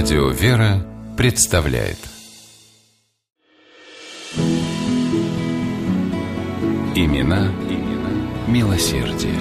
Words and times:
Радио 0.00 0.28
«Вера» 0.28 0.86
представляет 1.16 1.98
Имена, 6.94 7.48
имена 7.68 8.46
милосердие. 8.46 9.34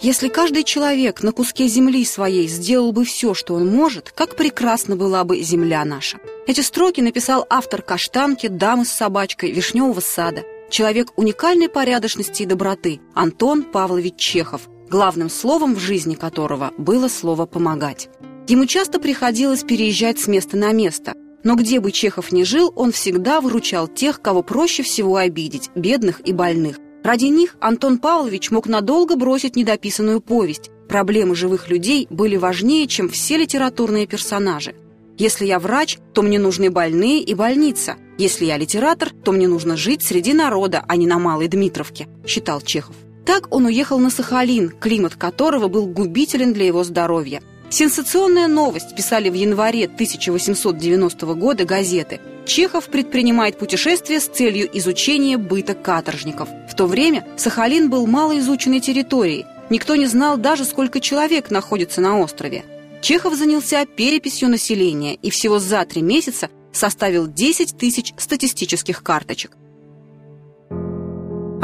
Если 0.00 0.28
каждый 0.28 0.62
человек 0.62 1.24
на 1.24 1.32
куске 1.32 1.66
земли 1.66 2.04
своей 2.04 2.46
сделал 2.46 2.92
бы 2.92 3.04
все, 3.04 3.34
что 3.34 3.54
он 3.54 3.66
может, 3.66 4.12
как 4.12 4.36
прекрасна 4.36 4.94
была 4.94 5.24
бы 5.24 5.42
земля 5.42 5.84
наша. 5.84 6.18
Эти 6.46 6.60
строки 6.60 7.00
написал 7.00 7.44
автор 7.50 7.82
«Каштанки», 7.82 8.46
«Дамы 8.46 8.84
с 8.84 8.92
собачкой», 8.92 9.50
«Вишневого 9.50 9.98
сада». 9.98 10.44
Человек 10.70 11.08
уникальной 11.16 11.68
порядочности 11.68 12.44
и 12.44 12.46
доброты 12.46 13.00
Антон 13.14 13.64
Павлович 13.64 14.14
Чехов, 14.16 14.68
главным 14.88 15.30
словом 15.30 15.74
в 15.74 15.78
жизни 15.78 16.14
которого 16.14 16.72
было 16.78 17.08
слово 17.08 17.46
«помогать». 17.46 18.08
Ему 18.46 18.66
часто 18.66 18.98
приходилось 18.98 19.62
переезжать 19.62 20.18
с 20.18 20.26
места 20.26 20.56
на 20.56 20.72
место– 20.72 21.14
но 21.44 21.54
где 21.54 21.80
бы 21.80 21.92
Чехов 21.92 22.32
ни 22.32 22.42
жил, 22.42 22.72
он 22.74 22.92
всегда 22.92 23.40
выручал 23.40 23.86
тех, 23.86 24.20
кого 24.20 24.42
проще 24.42 24.82
всего 24.82 25.16
обидеть, 25.16 25.70
бедных 25.74 26.20
и 26.26 26.32
больных. 26.32 26.78
Ради 27.04 27.26
них 27.26 27.56
Антон 27.60 27.98
Павлович 27.98 28.50
мог 28.50 28.66
надолго 28.66 29.16
бросить 29.16 29.56
недописанную 29.56 30.20
повесть. 30.20 30.70
Проблемы 30.88 31.34
живых 31.36 31.68
людей 31.68 32.06
были 32.10 32.36
важнее, 32.36 32.86
чем 32.86 33.08
все 33.08 33.36
литературные 33.36 34.06
персонажи. 34.06 34.74
Если 35.16 35.46
я 35.46 35.58
врач, 35.58 35.98
то 36.12 36.22
мне 36.22 36.38
нужны 36.38 36.70
больные 36.70 37.22
и 37.22 37.34
больница. 37.34 37.96
Если 38.18 38.44
я 38.44 38.56
литератор, 38.56 39.10
то 39.24 39.32
мне 39.32 39.48
нужно 39.48 39.76
жить 39.76 40.02
среди 40.02 40.32
народа, 40.32 40.84
а 40.86 40.96
не 40.96 41.06
на 41.06 41.18
Малой 41.18 41.48
Дмитровке, 41.48 42.08
считал 42.26 42.60
Чехов. 42.60 42.94
Так 43.28 43.54
он 43.54 43.66
уехал 43.66 43.98
на 43.98 44.08
Сахалин, 44.08 44.70
климат 44.70 45.14
которого 45.14 45.68
был 45.68 45.84
губителен 45.84 46.54
для 46.54 46.64
его 46.64 46.82
здоровья. 46.82 47.42
Сенсационная 47.68 48.46
новость 48.48 48.96
писали 48.96 49.28
в 49.28 49.34
январе 49.34 49.84
1890 49.84 51.26
года 51.34 51.66
газеты. 51.66 52.22
Чехов 52.46 52.86
предпринимает 52.86 53.58
путешествие 53.58 54.20
с 54.20 54.28
целью 54.28 54.66
изучения 54.78 55.36
быта 55.36 55.74
каторжников. 55.74 56.48
В 56.70 56.74
то 56.74 56.86
время 56.86 57.26
Сахалин 57.36 57.90
был 57.90 58.06
малоизученной 58.06 58.80
территорией. 58.80 59.44
Никто 59.68 59.94
не 59.94 60.06
знал 60.06 60.38
даже, 60.38 60.64
сколько 60.64 60.98
человек 60.98 61.50
находится 61.50 62.00
на 62.00 62.20
острове. 62.20 62.64
Чехов 63.02 63.34
занялся 63.34 63.84
переписью 63.84 64.48
населения 64.48 65.16
и 65.16 65.28
всего 65.28 65.58
за 65.58 65.84
три 65.84 66.00
месяца 66.00 66.48
составил 66.72 67.26
10 67.26 67.76
тысяч 67.76 68.14
статистических 68.16 69.02
карточек. 69.02 69.58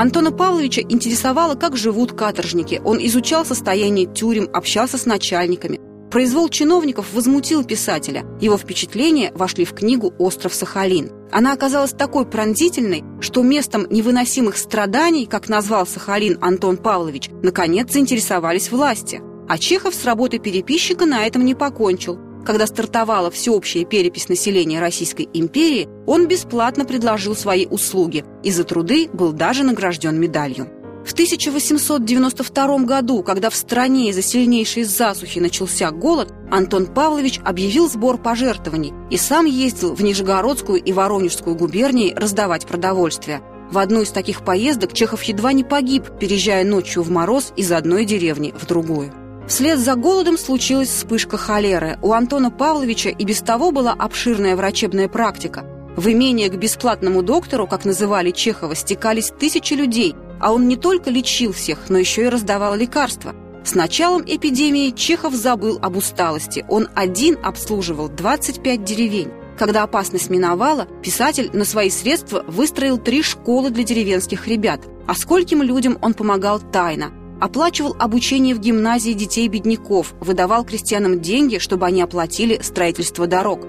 Антона 0.05 0.33
Павловича 0.33 0.83
интересовало, 0.83 1.55
как 1.55 1.79
живут 1.79 2.13
каторжники. 2.13 2.79
Он 2.85 2.99
изучал 3.07 3.47
состояние 3.47 4.05
тюрем, 4.05 4.51
общался 4.53 4.99
с 4.99 5.07
начальниками. 5.07 5.81
Произвол 6.11 6.51
чиновников 6.51 7.15
возмутил 7.15 7.65
писателя. 7.65 8.23
Его 8.39 8.59
впечатления 8.59 9.33
вошли 9.35 9.65
в 9.65 9.73
книгу 9.73 10.13
«Остров 10.19 10.53
Сахалин». 10.53 11.11
Она 11.33 11.55
оказалась 11.55 11.93
такой 11.93 12.27
пронзительной, 12.27 13.03
что 13.23 13.43
местом 13.43 13.87
невыносимых 13.89 14.59
страданий, 14.59 15.25
как 15.25 15.49
назвал 15.49 15.87
Сахалин 15.87 16.37
Антон 16.43 16.77
Павлович, 16.77 17.31
наконец 17.43 17.91
заинтересовались 17.91 18.71
власти. 18.71 19.23
А 19.49 19.57
Чехов 19.57 19.95
с 19.95 20.05
работой 20.05 20.39
переписчика 20.39 21.07
на 21.07 21.25
этом 21.27 21.47
не 21.47 21.55
покончил. 21.55 22.19
Когда 22.45 22.67
стартовала 22.67 23.31
всеобщая 23.31 23.85
перепись 23.85 24.29
населения 24.29 24.81
Российской 24.81 25.29
империи, 25.33 25.89
он 26.07 26.29
бесплатно 26.29 26.85
предложил 26.85 27.35
свои 27.35 27.67
услуги 27.67 28.25
и 28.43 28.51
за 28.51 28.65
труды 28.65 29.09
был 29.13 29.33
даже 29.33 29.65
награжден 29.65 30.21
медалью. 30.21 30.69
В 31.07 31.13
1892 31.13 32.79
году, 32.79 33.23
когда 33.23 33.51
в 33.51 33.55
стране 33.55 34.09
из-за 34.09 34.23
сильнейшей 34.23 34.85
засухи 34.85 35.39
начался 35.39 35.91
голод, 35.91 36.33
Антон 36.51 36.87
Павлович 36.87 37.41
объявил 37.45 37.91
сбор 37.91 38.19
пожертвований 38.19 38.95
и 39.11 39.19
сам 39.19 39.45
ездил 39.45 39.95
в 39.95 40.03
Нижегородскую 40.03 40.83
и 40.83 40.93
Воронежскую 40.93 41.57
губернии 41.57 42.15
раздавать 42.15 42.67
продовольствие. 42.67 43.43
В 43.71 43.79
одну 43.79 44.03
из 44.03 44.11
таких 44.11 44.45
поездок 44.45 44.93
Чехов 44.93 45.23
едва 45.25 45.53
не 45.53 45.65
погиб, 45.65 46.05
переезжая 46.19 46.65
ночью 46.65 47.03
в 47.03 47.11
мороз 47.11 47.53
из 47.57 47.73
одной 47.73 48.05
деревни 48.05 48.55
в 48.59 48.67
другую. 48.67 49.24
Вслед 49.47 49.79
за 49.79 49.95
голодом 49.95 50.39
случилась 50.39 50.89
вспышка 50.89 51.37
холеры. 51.37 51.99
У 52.03 52.13
Антона 52.13 52.51
Павловича 52.51 53.11
и 53.11 53.25
без 53.25 53.41
того 53.41 53.73
была 53.73 53.93
обширная 53.93 54.57
врачебная 54.57 55.09
практика. 55.09 55.65
В 55.97 56.09
имение 56.09 56.49
к 56.49 56.57
бесплатному 56.57 57.23
доктору, 57.23 57.67
как 57.67 57.85
называли 57.85 58.31
Чехова, 58.31 58.75
стекались 58.75 59.33
тысячи 59.39 59.75
людей, 59.75 60.15
а 60.41 60.53
он 60.53 60.67
не 60.67 60.77
только 60.77 61.11
лечил 61.11 61.53
всех, 61.53 61.89
но 61.89 61.99
еще 61.99 62.25
и 62.25 62.29
раздавал 62.29 62.75
лекарства. 62.75 63.35
С 63.65 63.75
началом 63.75 64.23
эпидемии 64.27 64.91
Чехов 64.91 65.35
забыл 65.35 65.79
об 65.81 65.97
усталости. 65.97 66.65
Он 66.69 66.89
один 66.95 67.39
обслуживал 67.43 68.09
25 68.09 68.83
деревень. 68.83 69.31
Когда 69.59 69.85
опасность 69.85 70.31
миновала, 70.31 70.89
писатель 71.03 71.51
на 71.53 71.65
свои 71.65 71.91
средства 71.91 72.45
выстроил 72.49 72.99
три 72.99 73.23
школы 73.23 73.71
для 73.71 73.85
деревенских 73.85 74.49
ребят. 74.49 74.81
А 75.07 75.15
скольким 75.15 75.63
людям 75.63 75.99
он 76.03 76.15
помогал 76.15 76.61
тайно. 76.61 77.13
Оплачивал 77.41 77.97
обучение 77.99 78.55
в 78.55 78.61
гимназии 78.61 79.13
детей-бедняков, 79.13 80.15
выдавал 80.21 80.65
крестьянам 80.65 81.21
деньги, 81.21 81.59
чтобы 81.59 81.87
они 81.87 82.01
оплатили 82.01 82.61
строительство 82.63 83.27
дорог. 83.27 83.67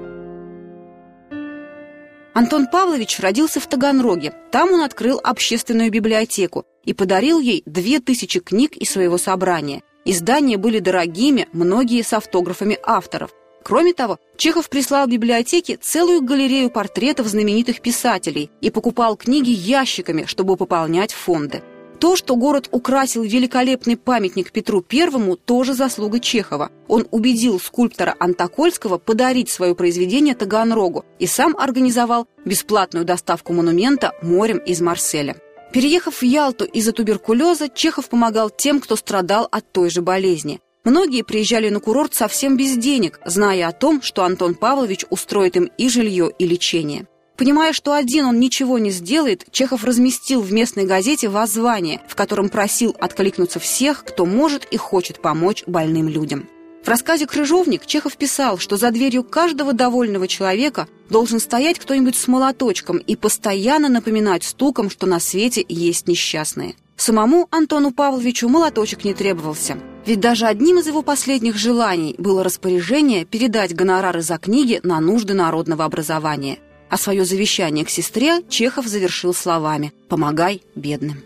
Антон 2.34 2.68
Павлович 2.68 3.20
родился 3.20 3.60
в 3.60 3.68
Таганроге. 3.68 4.34
Там 4.52 4.72
он 4.72 4.82
открыл 4.82 5.20
общественную 5.24 5.90
библиотеку 5.90 6.66
и 6.84 6.94
подарил 6.94 7.40
ей 7.40 7.64
две 7.66 8.00
тысячи 8.00 8.40
книг 8.40 8.76
из 8.76 8.90
своего 8.90 9.18
собрания. 9.18 9.84
Издания 10.04 10.58
были 10.58 10.80
дорогими, 10.80 11.48
многие 11.54 12.02
с 12.02 12.14
автографами 12.14 12.78
авторов. 12.84 13.32
Кроме 13.64 13.94
того, 13.94 14.20
Чехов 14.38 14.70
прислал 14.70 15.08
библиотеке 15.08 15.78
целую 15.82 16.22
галерею 16.22 16.70
портретов 16.70 17.26
знаменитых 17.28 17.82
писателей 17.82 18.52
и 18.62 18.70
покупал 18.70 19.16
книги 19.16 19.50
ящиками, 19.50 20.26
чтобы 20.26 20.56
пополнять 20.56 21.14
фонды. 21.14 21.64
То, 22.00 22.16
что 22.16 22.36
город 22.36 22.68
украсил 22.72 23.24
великолепный 23.24 23.96
памятник 23.96 24.52
Петру 24.52 24.82
Первому, 24.82 25.38
тоже 25.38 25.74
заслуга 25.74 26.20
Чехова. 26.20 26.70
Он 26.88 27.08
убедил 27.12 27.60
скульптора 27.60 28.16
Антокольского 28.20 28.98
подарить 28.98 29.50
свое 29.50 29.76
произведение 29.76 30.36
Таганрогу 30.36 31.06
и 31.20 31.28
сам 31.28 31.56
организовал 31.58 32.28
бесплатную 32.44 33.06
доставку 33.06 33.54
монумента 33.54 34.14
морем 34.22 34.58
из 34.58 34.82
Марселя. 34.82 35.38
Переехав 35.72 36.22
в 36.22 36.24
Ялту 36.24 36.66
из-за 36.66 36.92
туберкулеза, 36.92 37.70
Чехов 37.70 38.10
помогал 38.10 38.50
тем, 38.50 38.80
кто 38.80 38.96
страдал 38.96 39.48
от 39.52 39.72
той 39.72 39.90
же 39.90 40.02
болезни. 40.02 40.62
Многие 40.84 41.24
приезжали 41.24 41.70
на 41.70 41.80
курорт 41.80 42.14
совсем 42.14 42.58
без 42.58 42.78
денег, 42.78 43.20
зная 43.26 43.68
о 43.68 43.72
том, 43.72 44.02
что 44.02 44.24
Антон 44.24 44.54
Павлович 44.54 45.06
устроит 45.10 45.56
им 45.58 45.72
и 45.78 45.90
жилье, 45.90 46.30
и 46.38 46.46
лечение. 46.46 47.08
Понимая, 47.38 47.74
что 47.74 47.94
один 47.94 48.26
он 48.26 48.40
ничего 48.40 48.80
не 48.80 48.92
сделает, 48.92 49.46
Чехов 49.52 49.84
разместил 49.84 50.42
в 50.42 50.54
местной 50.54 50.86
газете 50.86 51.28
воззвание, 51.28 52.02
в 52.08 52.16
котором 52.16 52.50
просил 52.50 52.96
откликнуться 53.00 53.60
всех, 53.60 54.06
кто 54.06 54.26
может 54.26 54.66
и 54.66 54.78
хочет 54.78 55.22
помочь 55.22 55.64
больным 55.68 56.08
людям. 56.08 56.48
В 56.86 56.88
рассказе 56.88 57.26
«Крыжовник» 57.26 57.88
Чехов 57.88 58.16
писал, 58.16 58.60
что 58.60 58.78
за 58.78 58.92
дверью 58.92 59.24
каждого 59.24 59.74
довольного 59.74 60.28
человека 60.28 60.88
должен 61.10 61.40
стоять 61.40 61.80
кто-нибудь 61.80 62.16
с 62.16 62.28
молоточком 62.28 62.98
и 62.98 63.16
постоянно 63.16 63.90
напоминать 63.90 64.44
стуком, 64.44 64.90
что 64.90 65.08
на 65.08 65.20
свете 65.20 65.66
есть 65.68 66.08
несчастные. 66.08 66.76
Самому 66.96 67.48
Антону 67.52 67.92
Павловичу 67.92 68.48
молоточек 68.48 69.04
не 69.04 69.14
требовался. 69.14 69.78
Ведь 70.06 70.20
даже 70.20 70.46
одним 70.46 70.78
из 70.78 70.88
его 70.88 71.02
последних 71.02 71.58
желаний 71.58 72.16
было 72.18 72.44
распоряжение 72.44 73.26
передать 73.26 73.76
гонорары 73.76 74.22
за 74.22 74.38
книги 74.38 74.80
на 74.84 75.00
нужды 75.00 75.34
народного 75.34 75.84
образования. 75.84 76.60
А 76.90 76.98
свое 76.98 77.26
завещание 77.26 77.84
к 77.86 77.90
сестре 77.90 78.42
Чехов 78.50 78.86
завершил 78.86 79.34
словами 79.34 79.94
«Помогай 80.08 80.62
бедным». 80.76 81.24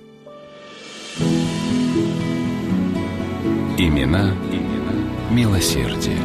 Имена, 3.77 4.35
имена 4.51 4.79
милосердие. 5.31 6.17